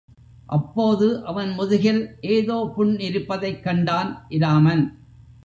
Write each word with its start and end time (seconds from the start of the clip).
அப்போது 0.47 1.25
அவன் 1.25 1.51
முதுகில் 1.51 2.01
ஏதோ 2.29 2.71
புண் 2.75 2.99
இருப்பதைக் 2.99 3.63
கண்டான் 3.63 4.11
இராமன். 4.29 4.83